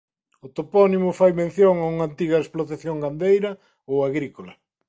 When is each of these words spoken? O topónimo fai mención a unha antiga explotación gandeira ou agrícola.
O 0.45 0.47
topónimo 0.57 1.17
fai 1.19 1.31
mención 1.41 1.75
a 1.77 1.85
unha 1.93 2.05
antiga 2.09 2.41
explotación 2.43 2.95
gandeira 3.03 3.51
ou 3.91 3.97
agrícola. 4.01 4.53